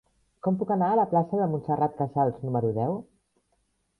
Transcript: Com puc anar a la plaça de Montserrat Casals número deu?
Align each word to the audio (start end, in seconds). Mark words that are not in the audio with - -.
Com 0.45 0.55
puc 0.61 0.71
anar 0.75 0.87
a 0.93 0.95
la 0.99 1.03
plaça 1.11 1.41
de 1.41 1.49
Montserrat 1.51 1.93
Casals 1.99 2.39
número 2.47 2.71
deu? 2.79 2.95